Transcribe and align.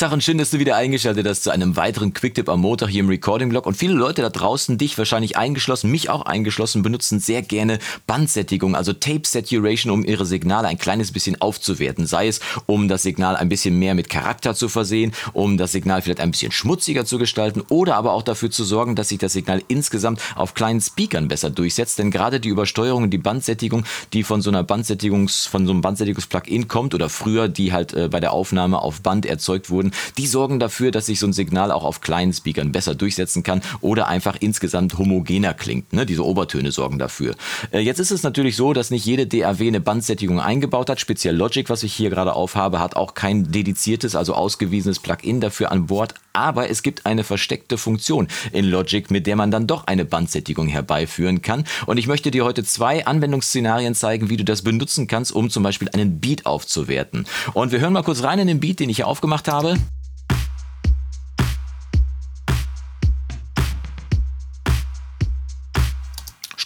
Tag 0.00 0.12
und 0.12 0.24
schön, 0.24 0.38
dass 0.38 0.48
du 0.48 0.58
wieder 0.58 0.76
eingeschaltet 0.76 1.26
hast 1.28 1.42
zu 1.42 1.50
einem 1.50 1.76
weiteren 1.76 2.14
Quicktip 2.14 2.48
am 2.48 2.62
Montag 2.62 2.88
hier 2.88 3.00
im 3.00 3.10
Recording-Blog. 3.10 3.66
Und 3.66 3.76
viele 3.76 3.92
Leute 3.92 4.22
da 4.22 4.30
draußen, 4.30 4.78
dich 4.78 4.96
wahrscheinlich 4.96 5.36
eingeschlossen, 5.36 5.90
mich 5.90 6.08
auch 6.08 6.22
eingeschlossen, 6.22 6.80
benutzen 6.80 7.20
sehr 7.20 7.42
gerne 7.42 7.78
Bandsättigung, 8.06 8.74
also 8.74 8.94
Tape 8.94 9.26
Saturation, 9.26 9.92
um 9.92 10.02
ihre 10.02 10.24
Signale 10.24 10.68
ein 10.68 10.78
kleines 10.78 11.12
bisschen 11.12 11.38
aufzuwerten. 11.42 12.06
Sei 12.06 12.28
es, 12.28 12.40
um 12.64 12.88
das 12.88 13.02
Signal 13.02 13.36
ein 13.36 13.50
bisschen 13.50 13.78
mehr 13.78 13.94
mit 13.94 14.08
Charakter 14.08 14.54
zu 14.54 14.70
versehen, 14.70 15.12
um 15.34 15.58
das 15.58 15.72
Signal 15.72 16.00
vielleicht 16.00 16.20
ein 16.20 16.30
bisschen 16.30 16.50
schmutziger 16.50 17.04
zu 17.04 17.18
gestalten 17.18 17.62
oder 17.68 17.96
aber 17.96 18.14
auch 18.14 18.22
dafür 18.22 18.50
zu 18.50 18.64
sorgen, 18.64 18.96
dass 18.96 19.10
sich 19.10 19.18
das 19.18 19.34
Signal 19.34 19.62
insgesamt 19.68 20.22
auf 20.34 20.54
kleinen 20.54 20.80
Speakern 20.80 21.28
besser 21.28 21.50
durchsetzt. 21.50 21.98
Denn 21.98 22.10
gerade 22.10 22.40
die 22.40 22.48
Übersteuerung 22.48 23.02
und 23.02 23.10
die 23.10 23.18
Bandsättigung, 23.18 23.84
die 24.14 24.22
von 24.22 24.40
so 24.40 24.48
einer 24.48 24.62
Bandsättigungs, 24.62 25.44
von 25.44 25.66
so 25.66 25.72
einem 25.72 25.82
Bandsättigungs-Plugin 25.82 26.68
kommt 26.68 26.94
oder 26.94 27.10
früher, 27.10 27.48
die 27.48 27.74
halt 27.74 27.92
äh, 27.92 28.08
bei 28.08 28.20
der 28.20 28.32
Aufnahme 28.32 28.80
auf 28.80 29.02
Band 29.02 29.26
erzeugt 29.26 29.68
wurden, 29.68 29.89
die 30.16 30.26
sorgen 30.26 30.58
dafür, 30.58 30.90
dass 30.90 31.06
sich 31.06 31.18
so 31.18 31.26
ein 31.26 31.32
Signal 31.32 31.72
auch 31.72 31.84
auf 31.84 32.00
kleinen 32.00 32.32
Speakern 32.32 32.72
besser 32.72 32.94
durchsetzen 32.94 33.42
kann 33.42 33.62
oder 33.80 34.08
einfach 34.08 34.36
insgesamt 34.40 34.98
homogener 34.98 35.54
klingt. 35.54 35.92
Ne? 35.92 36.06
Diese 36.06 36.24
Obertöne 36.24 36.72
sorgen 36.72 36.98
dafür. 36.98 37.34
Äh, 37.72 37.80
jetzt 37.80 37.98
ist 37.98 38.10
es 38.10 38.22
natürlich 38.22 38.56
so, 38.56 38.72
dass 38.72 38.90
nicht 38.90 39.04
jede 39.04 39.26
DAW 39.26 39.66
eine 39.66 39.80
Bandsättigung 39.80 40.40
eingebaut 40.40 40.90
hat. 40.90 41.00
Speziell 41.00 41.36
Logic, 41.36 41.68
was 41.70 41.82
ich 41.82 41.92
hier 41.94 42.10
gerade 42.10 42.34
aufhabe, 42.34 42.80
hat 42.80 42.96
auch 42.96 43.14
kein 43.14 43.50
dediziertes, 43.50 44.16
also 44.16 44.34
ausgewiesenes 44.34 44.98
Plugin 44.98 45.40
dafür 45.40 45.72
an 45.72 45.86
Bord. 45.86 46.14
Aber 46.32 46.70
es 46.70 46.82
gibt 46.82 47.06
eine 47.06 47.24
versteckte 47.24 47.76
Funktion 47.76 48.28
in 48.52 48.64
Logic, 48.64 49.10
mit 49.10 49.26
der 49.26 49.36
man 49.36 49.50
dann 49.50 49.66
doch 49.66 49.86
eine 49.86 50.04
Bandsättigung 50.04 50.68
herbeiführen 50.68 51.42
kann. 51.42 51.64
Und 51.86 51.96
ich 51.96 52.06
möchte 52.06 52.30
dir 52.30 52.44
heute 52.44 52.62
zwei 52.62 53.06
Anwendungsszenarien 53.06 53.94
zeigen, 53.94 54.30
wie 54.30 54.36
du 54.36 54.44
das 54.44 54.62
benutzen 54.62 55.06
kannst, 55.06 55.32
um 55.32 55.50
zum 55.50 55.62
Beispiel 55.62 55.88
einen 55.92 56.20
Beat 56.20 56.46
aufzuwerten. 56.46 57.26
Und 57.52 57.72
wir 57.72 57.80
hören 57.80 57.92
mal 57.92 58.04
kurz 58.04 58.22
rein 58.22 58.38
in 58.38 58.46
den 58.46 58.60
Beat, 58.60 58.80
den 58.80 58.88
ich 58.88 58.96
hier 58.96 59.08
aufgemacht 59.08 59.48
habe. 59.48 59.76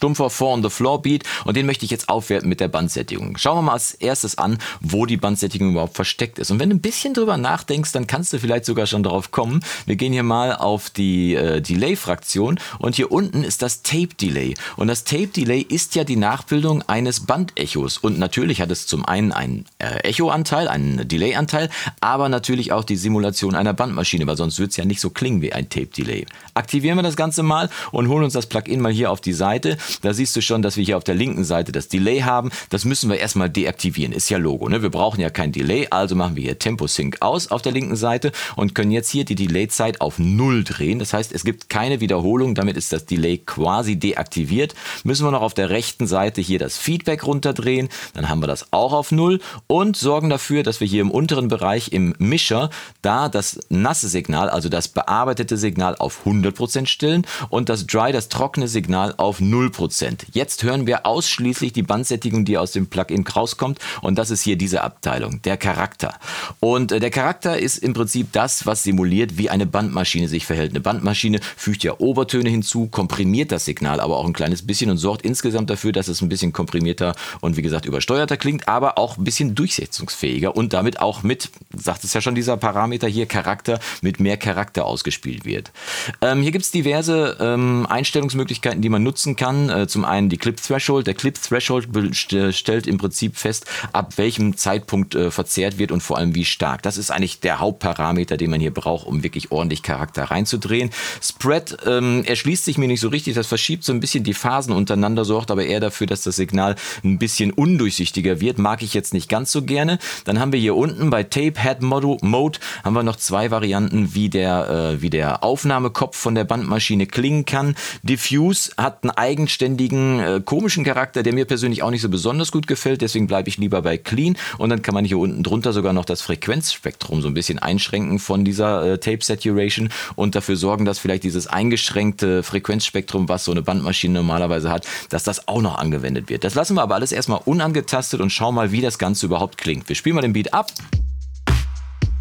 Stumpfer 0.04 0.28
Four 0.28 0.52
on 0.52 0.62
the 0.62 0.68
Floor 0.68 1.00
Beat 1.00 1.24
und 1.46 1.56
den 1.56 1.64
möchte 1.64 1.86
ich 1.86 1.90
jetzt 1.90 2.10
aufwerten 2.10 2.46
mit 2.46 2.60
der 2.60 2.68
Bandsättigung. 2.68 3.38
Schauen 3.38 3.56
wir 3.56 3.62
mal 3.62 3.72
als 3.72 3.94
erstes 3.94 4.36
an, 4.36 4.58
wo 4.82 5.06
die 5.06 5.16
Bandsättigung 5.16 5.70
überhaupt 5.70 5.96
versteckt 5.96 6.38
ist. 6.38 6.50
Und 6.50 6.60
wenn 6.60 6.68
du 6.68 6.76
ein 6.76 6.82
bisschen 6.82 7.14
drüber 7.14 7.38
nachdenkst, 7.38 7.92
dann 7.92 8.06
kannst 8.06 8.34
du 8.34 8.38
vielleicht 8.38 8.66
sogar 8.66 8.86
schon 8.86 9.02
darauf 9.02 9.30
kommen. 9.30 9.64
Wir 9.86 9.96
gehen 9.96 10.12
hier 10.12 10.22
mal 10.22 10.54
auf 10.54 10.90
die 10.90 11.34
äh, 11.34 11.62
Delay-Fraktion 11.62 12.60
und 12.78 12.96
hier 12.96 13.10
unten 13.10 13.44
ist 13.44 13.62
das 13.62 13.82
Tape 13.82 14.08
Delay. 14.20 14.52
Und 14.76 14.88
das 14.88 15.04
Tape 15.04 15.28
Delay 15.28 15.62
ist 15.62 15.94
ja 15.94 16.04
die 16.04 16.16
Nachbildung 16.16 16.82
eines 16.82 17.20
Bandechos. 17.20 17.96
Und 17.96 18.18
natürlich 18.18 18.60
hat 18.60 18.70
es 18.70 18.86
zum 18.86 19.06
einen 19.06 19.32
einen 19.32 19.64
äh, 19.78 20.00
Echo-Anteil, 20.00 20.68
einen 20.68 21.08
Delay-Anteil, 21.08 21.70
aber 22.00 22.28
natürlich 22.28 22.72
auch 22.72 22.84
die 22.84 22.96
Simulation 22.96 23.54
einer 23.54 23.72
Bandmaschine, 23.72 24.26
weil 24.26 24.36
sonst 24.36 24.58
wird 24.58 24.72
es 24.72 24.76
ja 24.76 24.84
nicht 24.84 25.00
so 25.00 25.08
klingen 25.08 25.40
wie 25.40 25.54
ein 25.54 25.70
Tape 25.70 25.86
Delay. 25.86 26.26
Aktivieren 26.52 26.98
wir 26.98 27.02
das 27.02 27.16
Ganze 27.16 27.42
mal 27.42 27.70
und 27.90 28.08
holen 28.08 28.24
uns 28.24 28.34
das 28.34 28.46
Plugin 28.46 28.82
mal 28.82 28.92
hier 28.92 29.10
auf 29.10 29.22
die 29.22 29.32
Seite. 29.32 29.78
Da 30.02 30.14
siehst 30.14 30.34
du 30.36 30.40
schon, 30.40 30.62
dass 30.62 30.76
wir 30.76 30.84
hier 30.84 30.96
auf 30.96 31.04
der 31.04 31.14
linken 31.14 31.44
Seite 31.44 31.72
das 31.72 31.88
Delay 31.88 32.20
haben. 32.20 32.50
Das 32.70 32.84
müssen 32.84 33.10
wir 33.10 33.18
erstmal 33.18 33.50
deaktivieren. 33.50 34.12
Ist 34.12 34.30
ja 34.30 34.38
Logo. 34.38 34.68
Ne? 34.68 34.82
Wir 34.82 34.90
brauchen 34.90 35.20
ja 35.20 35.30
kein 35.30 35.52
Delay, 35.52 35.88
also 35.90 36.14
machen 36.14 36.36
wir 36.36 36.42
hier 36.42 36.58
Tempo 36.58 36.86
Sync 36.86 37.18
aus 37.20 37.50
auf 37.50 37.62
der 37.62 37.72
linken 37.72 37.96
Seite 37.96 38.32
und 38.56 38.74
können 38.74 38.90
jetzt 38.90 39.10
hier 39.10 39.24
die 39.24 39.34
Delay-Zeit 39.34 40.00
auf 40.00 40.18
Null 40.18 40.64
drehen. 40.64 40.98
Das 40.98 41.12
heißt, 41.12 41.32
es 41.32 41.44
gibt 41.44 41.68
keine 41.68 42.00
Wiederholung. 42.00 42.54
Damit 42.54 42.76
ist 42.76 42.92
das 42.92 43.06
Delay 43.06 43.38
quasi 43.38 43.96
deaktiviert. 43.96 44.74
Müssen 45.04 45.26
wir 45.26 45.30
noch 45.30 45.42
auf 45.42 45.54
der 45.54 45.70
rechten 45.70 46.06
Seite 46.06 46.40
hier 46.40 46.58
das 46.58 46.76
Feedback 46.76 47.26
runterdrehen. 47.26 47.88
Dann 48.14 48.28
haben 48.28 48.40
wir 48.40 48.46
das 48.46 48.72
auch 48.72 48.92
auf 48.92 49.12
Null 49.12 49.40
und 49.66 49.96
sorgen 49.96 50.30
dafür, 50.30 50.62
dass 50.62 50.80
wir 50.80 50.86
hier 50.86 51.00
im 51.00 51.10
unteren 51.10 51.48
Bereich 51.48 51.92
im 51.92 52.14
Mischer 52.18 52.70
da 53.02 53.28
das 53.28 53.60
nasse 53.68 54.08
Signal, 54.08 54.48
also 54.50 54.68
das 54.68 54.88
bearbeitete 54.88 55.56
Signal 55.56 55.96
auf 55.96 56.26
100% 56.26 56.86
stellen 56.86 57.26
und 57.48 57.68
das 57.68 57.86
Dry, 57.86 58.12
das 58.12 58.28
trockene 58.28 58.68
Signal 58.68 59.14
auf 59.16 59.40
0% 59.40 59.73
Prozent. 59.74 60.26
Jetzt 60.32 60.62
hören 60.62 60.86
wir 60.86 61.04
ausschließlich 61.04 61.72
die 61.72 61.82
Bandsättigung, 61.82 62.44
die 62.44 62.56
aus 62.56 62.72
dem 62.72 62.86
Plugin 62.86 63.26
rauskommt. 63.26 63.78
Und 64.00 64.16
das 64.16 64.30
ist 64.30 64.42
hier 64.42 64.56
diese 64.56 64.82
Abteilung, 64.82 65.42
der 65.42 65.56
Charakter. 65.56 66.14
Und 66.60 66.92
äh, 66.92 67.00
der 67.00 67.10
Charakter 67.10 67.58
ist 67.58 67.78
im 67.78 67.92
Prinzip 67.92 68.32
das, 68.32 68.64
was 68.64 68.82
simuliert, 68.82 69.36
wie 69.38 69.50
eine 69.50 69.66
Bandmaschine 69.66 70.28
sich 70.28 70.46
verhält. 70.46 70.70
Eine 70.70 70.80
Bandmaschine 70.80 71.40
fügt 71.56 71.84
ja 71.84 71.98
Obertöne 71.98 72.48
hinzu, 72.48 72.86
komprimiert 72.86 73.52
das 73.52 73.64
Signal 73.64 74.00
aber 74.00 74.18
auch 74.18 74.26
ein 74.26 74.32
kleines 74.32 74.66
bisschen 74.66 74.90
und 74.90 74.98
sorgt 74.98 75.22
insgesamt 75.22 75.70
dafür, 75.70 75.92
dass 75.92 76.08
es 76.08 76.20
ein 76.20 76.28
bisschen 76.28 76.52
komprimierter 76.52 77.14
und 77.40 77.56
wie 77.56 77.62
gesagt 77.62 77.86
übersteuerter 77.86 78.36
klingt, 78.36 78.68
aber 78.68 78.98
auch 78.98 79.16
ein 79.16 79.24
bisschen 79.24 79.54
durchsetzungsfähiger 79.54 80.56
und 80.56 80.72
damit 80.72 81.00
auch 81.00 81.22
mit, 81.22 81.50
sagt 81.74 82.04
es 82.04 82.12
ja 82.12 82.20
schon 82.20 82.34
dieser 82.34 82.56
Parameter 82.56 83.08
hier, 83.08 83.26
Charakter, 83.26 83.80
mit 84.02 84.20
mehr 84.20 84.36
Charakter 84.36 84.84
ausgespielt 84.84 85.44
wird. 85.44 85.72
Ähm, 86.20 86.42
hier 86.42 86.52
gibt 86.52 86.64
es 86.64 86.70
diverse 86.70 87.36
ähm, 87.40 87.86
Einstellungsmöglichkeiten, 87.88 88.82
die 88.82 88.88
man 88.88 89.02
nutzen 89.02 89.36
kann. 89.36 89.63
Äh, 89.68 89.86
zum 89.86 90.04
einen 90.04 90.28
die 90.28 90.38
Clip 90.38 90.56
Threshold. 90.56 91.06
Der 91.06 91.14
Clip 91.14 91.34
Threshold 91.40 91.88
stellt 92.14 92.86
im 92.86 92.98
Prinzip 92.98 93.36
fest, 93.36 93.66
ab 93.92 94.14
welchem 94.16 94.56
Zeitpunkt 94.56 95.14
äh, 95.14 95.30
verzerrt 95.30 95.78
wird 95.78 95.92
und 95.92 96.02
vor 96.02 96.18
allem 96.18 96.34
wie 96.34 96.44
stark. 96.44 96.82
Das 96.82 96.96
ist 96.96 97.10
eigentlich 97.10 97.40
der 97.40 97.60
Hauptparameter, 97.60 98.36
den 98.36 98.50
man 98.50 98.60
hier 98.60 98.72
braucht, 98.72 99.06
um 99.06 99.22
wirklich 99.22 99.50
ordentlich 99.50 99.82
Charakter 99.82 100.24
reinzudrehen. 100.24 100.90
Spread 101.22 101.76
ähm, 101.86 102.24
erschließt 102.24 102.64
sich 102.64 102.78
mir 102.78 102.88
nicht 102.88 103.00
so 103.00 103.08
richtig. 103.08 103.34
Das 103.34 103.46
verschiebt 103.46 103.84
so 103.84 103.92
ein 103.92 104.00
bisschen 104.00 104.24
die 104.24 104.34
Phasen 104.34 104.72
untereinander, 104.72 105.24
sorgt 105.24 105.50
aber 105.50 105.64
eher 105.64 105.80
dafür, 105.80 106.06
dass 106.06 106.22
das 106.22 106.36
Signal 106.36 106.76
ein 107.02 107.18
bisschen 107.18 107.50
undurchsichtiger 107.52 108.40
wird. 108.40 108.58
Mag 108.58 108.82
ich 108.82 108.94
jetzt 108.94 109.14
nicht 109.14 109.28
ganz 109.28 109.52
so 109.52 109.62
gerne. 109.62 109.98
Dann 110.24 110.40
haben 110.40 110.52
wir 110.52 110.60
hier 110.60 110.76
unten 110.76 111.10
bei 111.10 111.22
Tape 111.22 111.60
Head 111.60 111.82
Mode, 111.82 112.58
haben 112.82 112.94
wir 112.94 113.02
noch 113.02 113.16
zwei 113.16 113.50
Varianten, 113.50 114.14
wie 114.14 114.28
der, 114.28 114.94
äh, 114.94 115.02
wie 115.02 115.10
der 115.10 115.42
Aufnahmekopf 115.44 116.16
von 116.16 116.34
der 116.34 116.44
Bandmaschine 116.44 117.06
klingen 117.06 117.44
kann. 117.44 117.74
Diffuse 118.02 118.72
hat 118.76 119.02
einen 119.02 119.10
eigenständigen 119.10 119.53
eigenständigen, 119.54 120.20
äh, 120.20 120.40
komischen 120.44 120.84
Charakter, 120.84 121.22
der 121.22 121.32
mir 121.32 121.44
persönlich 121.44 121.82
auch 121.82 121.90
nicht 121.90 122.02
so 122.02 122.08
besonders 122.08 122.50
gut 122.50 122.66
gefällt. 122.66 123.02
Deswegen 123.02 123.28
bleibe 123.28 123.48
ich 123.48 123.56
lieber 123.56 123.82
bei 123.82 123.96
Clean. 123.96 124.36
Und 124.58 124.70
dann 124.70 124.82
kann 124.82 124.94
man 124.94 125.04
hier 125.04 125.18
unten 125.18 125.44
drunter 125.44 125.72
sogar 125.72 125.92
noch 125.92 126.04
das 126.04 126.22
Frequenzspektrum 126.22 127.22
so 127.22 127.28
ein 127.28 127.34
bisschen 127.34 127.60
einschränken 127.60 128.18
von 128.18 128.44
dieser 128.44 128.94
äh, 128.94 128.98
Tape 128.98 129.22
Saturation 129.22 129.90
und 130.16 130.34
dafür 130.34 130.56
sorgen, 130.56 130.84
dass 130.84 130.98
vielleicht 130.98 131.22
dieses 131.22 131.46
eingeschränkte 131.46 132.42
Frequenzspektrum, 132.42 133.28
was 133.28 133.44
so 133.44 133.52
eine 133.52 133.62
Bandmaschine 133.62 134.14
normalerweise 134.14 134.70
hat, 134.70 134.86
dass 135.10 135.22
das 135.22 135.46
auch 135.46 135.62
noch 135.62 135.78
angewendet 135.78 136.28
wird. 136.28 136.42
Das 136.42 136.54
lassen 136.54 136.74
wir 136.74 136.82
aber 136.82 136.96
alles 136.96 137.12
erstmal 137.12 137.40
unangetastet 137.44 138.20
und 138.20 138.30
schauen 138.30 138.56
mal, 138.56 138.72
wie 138.72 138.80
das 138.80 138.98
Ganze 138.98 139.26
überhaupt 139.26 139.56
klingt. 139.58 139.88
Wir 139.88 139.94
spielen 139.94 140.16
mal 140.16 140.22
den 140.22 140.32
Beat 140.32 140.52
ab. 140.52 140.72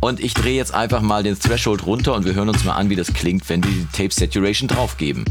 Und 0.02 0.20
ich 0.20 0.34
drehe 0.34 0.58
jetzt 0.58 0.74
einfach 0.74 1.02
mal 1.02 1.24
den 1.24 1.40
Threshold 1.40 1.86
runter 1.86 2.14
und 2.14 2.26
wir 2.26 2.36
hören 2.36 2.50
uns 2.50 2.66
mal 2.66 2.74
an, 2.74 2.90
wie 2.90 2.98
das 2.98 3.14
klingt, 3.14 3.48
wenn 3.48 3.64
wir 3.64 3.72
die 3.72 3.88
Tape 3.94 4.14
Saturation 4.14 4.68
draufgeben. 4.68 5.24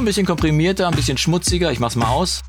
Ein 0.00 0.06
bisschen 0.06 0.26
komprimierter, 0.26 0.88
ein 0.88 0.94
bisschen 0.94 1.18
schmutziger. 1.18 1.70
Ich 1.72 1.78
mach's 1.78 1.96
mal 1.96 2.08
aus. 2.08 2.40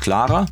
Klarer. 0.00 0.46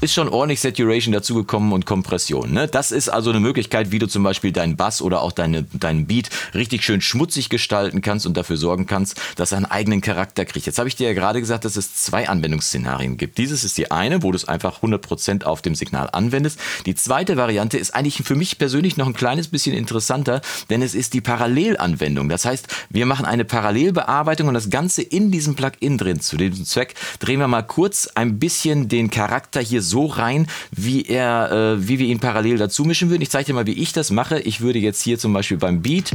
Ist 0.00 0.14
schon 0.14 0.28
ordentlich 0.28 0.60
Saturation 0.60 1.12
dazugekommen 1.12 1.72
und 1.72 1.84
Kompression. 1.84 2.52
Ne? 2.52 2.68
Das 2.68 2.92
ist 2.92 3.08
also 3.08 3.30
eine 3.30 3.40
Möglichkeit, 3.40 3.90
wie 3.90 3.98
du 3.98 4.06
zum 4.06 4.22
Beispiel 4.22 4.52
deinen 4.52 4.76
Bass 4.76 5.02
oder 5.02 5.22
auch 5.22 5.32
deine, 5.32 5.64
deinen 5.64 6.06
Beat 6.06 6.30
richtig 6.54 6.84
schön 6.84 7.00
schmutzig 7.00 7.48
gestalten 7.48 8.00
kannst 8.00 8.24
und 8.24 8.36
dafür 8.36 8.56
sorgen 8.56 8.86
kannst, 8.86 9.20
dass 9.36 9.52
er 9.52 9.58
einen 9.58 9.66
eigenen 9.66 10.00
Charakter 10.00 10.44
kriegt. 10.44 10.66
Jetzt 10.66 10.78
habe 10.78 10.88
ich 10.88 10.94
dir 10.94 11.08
ja 11.08 11.14
gerade 11.14 11.40
gesagt, 11.40 11.64
dass 11.64 11.76
es 11.76 11.96
zwei 11.96 12.28
Anwendungsszenarien 12.28 13.16
gibt. 13.16 13.38
Dieses 13.38 13.64
ist 13.64 13.76
die 13.76 13.90
eine, 13.90 14.22
wo 14.22 14.30
du 14.30 14.36
es 14.36 14.46
einfach 14.46 14.82
100% 14.82 15.42
auf 15.44 15.62
dem 15.62 15.74
Signal 15.74 16.08
anwendest. 16.12 16.60
Die 16.86 16.94
zweite 16.94 17.36
Variante 17.36 17.76
ist 17.76 17.94
eigentlich 17.94 18.22
für 18.24 18.36
mich 18.36 18.58
persönlich 18.58 18.96
noch 18.96 19.06
ein 19.06 19.14
kleines 19.14 19.48
bisschen 19.48 19.74
interessanter, 19.76 20.42
denn 20.70 20.80
es 20.80 20.94
ist 20.94 21.12
die 21.14 21.20
Parallelanwendung. 21.20 22.28
Das 22.28 22.44
heißt, 22.44 22.68
wir 22.90 23.06
machen 23.06 23.26
eine 23.26 23.44
Parallelbearbeitung 23.44 24.46
und 24.46 24.54
das 24.54 24.70
Ganze 24.70 25.02
in 25.02 25.32
diesem 25.32 25.56
Plugin 25.56 25.98
drin. 25.98 26.20
Zu 26.20 26.36
diesem 26.36 26.64
Zweck 26.64 26.94
drehen 27.18 27.40
wir 27.40 27.48
mal 27.48 27.62
kurz 27.62 28.08
ein 28.14 28.38
bisschen 28.38 28.88
den 28.88 29.10
Charakter 29.10 29.60
hier 29.60 29.82
so 29.88 30.06
rein, 30.06 30.46
wie 30.70 31.02
er, 31.02 31.50
äh, 31.50 31.88
wie 31.88 31.98
wir 31.98 32.06
ihn 32.06 32.20
parallel 32.20 32.58
dazu 32.58 32.84
mischen 32.84 33.10
würden. 33.10 33.22
Ich 33.22 33.30
zeige 33.30 33.46
dir 33.46 33.54
mal, 33.54 33.66
wie 33.66 33.72
ich 33.72 33.92
das 33.92 34.10
mache. 34.10 34.38
Ich 34.40 34.60
würde 34.60 34.78
jetzt 34.78 35.02
hier 35.02 35.18
zum 35.18 35.32
Beispiel 35.32 35.56
beim 35.56 35.82
Beat 35.82 36.12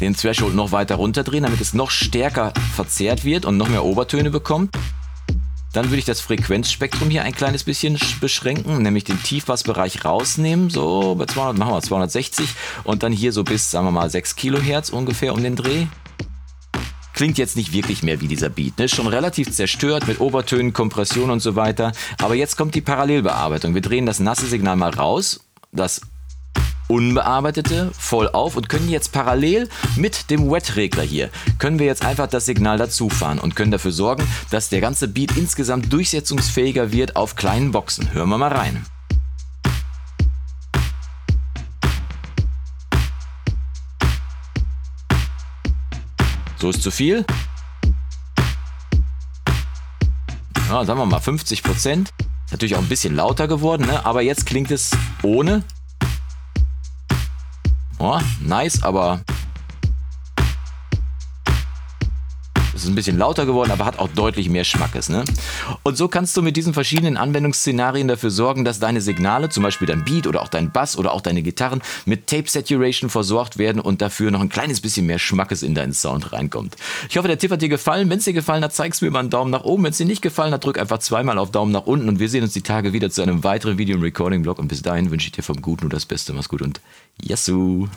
den 0.00 0.16
Threshold 0.16 0.54
noch 0.54 0.72
weiter 0.72 0.96
runterdrehen, 0.96 1.44
damit 1.44 1.60
es 1.60 1.74
noch 1.74 1.90
stärker 1.90 2.52
verzerrt 2.74 3.24
wird 3.24 3.44
und 3.44 3.56
noch 3.56 3.68
mehr 3.68 3.84
Obertöne 3.84 4.30
bekommt. 4.30 4.74
Dann 5.72 5.86
würde 5.86 5.98
ich 5.98 6.04
das 6.04 6.20
Frequenzspektrum 6.20 7.10
hier 7.10 7.22
ein 7.22 7.34
kleines 7.34 7.62
bisschen 7.62 7.96
beschränken, 8.20 8.82
nämlich 8.82 9.04
den 9.04 9.22
Tiefbassbereich 9.22 10.04
rausnehmen, 10.04 10.68
so 10.68 11.14
bei 11.14 11.26
200, 11.26 11.56
machen 11.56 11.74
wir 11.74 11.82
260 11.82 12.48
und 12.82 13.04
dann 13.04 13.12
hier 13.12 13.32
so 13.32 13.44
bis, 13.44 13.70
sagen 13.70 13.86
wir 13.86 13.92
mal, 13.92 14.10
6 14.10 14.34
Kilohertz 14.34 14.88
ungefähr 14.88 15.32
um 15.32 15.42
den 15.42 15.54
Dreh 15.54 15.86
klingt 17.20 17.36
jetzt 17.36 17.54
nicht 17.54 17.74
wirklich 17.74 18.02
mehr 18.02 18.22
wie 18.22 18.28
dieser 18.28 18.48
Beat. 18.48 18.78
Ne? 18.78 18.88
Schon 18.88 19.06
relativ 19.06 19.52
zerstört 19.52 20.08
mit 20.08 20.20
Obertönen, 20.20 20.72
Kompression 20.72 21.30
und 21.30 21.40
so 21.40 21.54
weiter. 21.54 21.92
Aber 22.16 22.34
jetzt 22.34 22.56
kommt 22.56 22.74
die 22.74 22.80
Parallelbearbeitung. 22.80 23.74
Wir 23.74 23.82
drehen 23.82 24.06
das 24.06 24.20
nasse 24.20 24.46
Signal 24.46 24.76
mal 24.76 24.88
raus. 24.88 25.44
Das 25.70 26.00
unbearbeitete 26.88 27.90
voll 27.92 28.30
auf 28.30 28.56
und 28.56 28.70
können 28.70 28.88
jetzt 28.88 29.12
parallel 29.12 29.68
mit 29.96 30.30
dem 30.30 30.50
Wet-Regler 30.50 31.02
hier, 31.02 31.28
können 31.58 31.78
wir 31.78 31.84
jetzt 31.84 32.06
einfach 32.06 32.26
das 32.26 32.46
Signal 32.46 32.78
dazufahren 32.78 33.38
und 33.38 33.54
können 33.54 33.70
dafür 33.70 33.92
sorgen, 33.92 34.26
dass 34.50 34.70
der 34.70 34.80
ganze 34.80 35.06
Beat 35.06 35.36
insgesamt 35.36 35.92
durchsetzungsfähiger 35.92 36.90
wird 36.90 37.16
auf 37.16 37.36
kleinen 37.36 37.70
Boxen. 37.70 38.14
Hören 38.14 38.30
wir 38.30 38.38
mal 38.38 38.50
rein. 38.50 38.86
So 46.60 46.68
ist 46.68 46.82
zu 46.82 46.90
viel. 46.90 47.24
Ja, 50.68 50.84
sagen 50.84 50.98
wir 50.98 51.06
mal 51.06 51.20
50 51.20 51.62
Prozent. 51.62 52.10
Natürlich 52.50 52.76
auch 52.76 52.80
ein 52.80 52.88
bisschen 52.88 53.16
lauter 53.16 53.48
geworden, 53.48 53.86
ne? 53.86 54.04
aber 54.04 54.20
jetzt 54.20 54.44
klingt 54.44 54.70
es 54.70 54.90
ohne. 55.22 55.62
Oh, 57.98 58.20
nice, 58.40 58.82
aber 58.82 59.22
Es 62.80 62.84
ist 62.84 62.92
ein 62.92 62.94
bisschen 62.94 63.18
lauter 63.18 63.44
geworden, 63.44 63.72
aber 63.72 63.84
hat 63.84 63.98
auch 63.98 64.08
deutlich 64.08 64.48
mehr 64.48 64.64
Schmackes. 64.64 65.10
Ne? 65.10 65.22
Und 65.82 65.98
so 65.98 66.08
kannst 66.08 66.34
du 66.34 66.40
mit 66.40 66.56
diesen 66.56 66.72
verschiedenen 66.72 67.18
Anwendungsszenarien 67.18 68.08
dafür 68.08 68.30
sorgen, 68.30 68.64
dass 68.64 68.78
deine 68.78 69.02
Signale, 69.02 69.50
zum 69.50 69.62
Beispiel 69.62 69.86
dein 69.86 70.02
Beat 70.02 70.26
oder 70.26 70.40
auch 70.40 70.48
dein 70.48 70.72
Bass 70.72 70.96
oder 70.96 71.12
auch 71.12 71.20
deine 71.20 71.42
Gitarren, 71.42 71.82
mit 72.06 72.26
Tape 72.26 72.48
Saturation 72.48 73.10
versorgt 73.10 73.58
werden 73.58 73.82
und 73.82 74.00
dafür 74.00 74.30
noch 74.30 74.40
ein 74.40 74.48
kleines 74.48 74.80
bisschen 74.80 75.04
mehr 75.04 75.18
Schmackes 75.18 75.62
in 75.62 75.74
deinen 75.74 75.92
Sound 75.92 76.32
reinkommt. 76.32 76.76
Ich 77.10 77.18
hoffe, 77.18 77.28
der 77.28 77.38
Tipp 77.38 77.50
hat 77.50 77.60
dir 77.60 77.68
gefallen. 77.68 78.08
Wenn 78.08 78.16
es 78.16 78.24
dir 78.24 78.32
gefallen 78.32 78.64
hat, 78.64 78.72
zeig's 78.72 79.02
mir 79.02 79.10
mal 79.10 79.18
einen 79.18 79.28
Daumen 79.28 79.50
nach 79.50 79.64
oben. 79.64 79.84
Wenn 79.84 79.90
es 79.90 79.98
dir 79.98 80.06
nicht 80.06 80.22
gefallen 80.22 80.54
hat, 80.54 80.64
drück 80.64 80.78
einfach 80.78 81.00
zweimal 81.00 81.36
auf 81.36 81.50
Daumen 81.50 81.72
nach 81.72 81.84
unten 81.84 82.08
und 82.08 82.18
wir 82.18 82.30
sehen 82.30 82.44
uns 82.44 82.54
die 82.54 82.62
Tage 82.62 82.94
wieder 82.94 83.10
zu 83.10 83.20
einem 83.20 83.44
weiteren 83.44 83.76
Video 83.76 83.96
im 83.96 84.02
Recording-Blog. 84.02 84.58
Und 84.58 84.68
bis 84.68 84.80
dahin 84.80 85.10
wünsche 85.10 85.26
ich 85.26 85.32
dir 85.32 85.42
vom 85.42 85.60
Guten 85.60 85.82
nur 85.82 85.90
das 85.90 86.06
Beste. 86.06 86.32
Mach's 86.32 86.48
gut 86.48 86.62
und 86.62 86.80
Yassou! 87.20 87.90